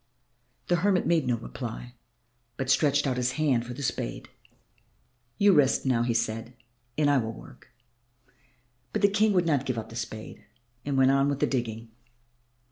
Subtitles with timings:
[0.67, 1.93] The hermit made no reply,
[2.57, 4.29] but stretched out his hand for the spade.
[5.37, 6.55] "You rest now," he said,
[6.97, 7.67] "and I will work."
[8.93, 10.43] But the King would not give up the spade
[10.83, 11.91] and went on with the digging.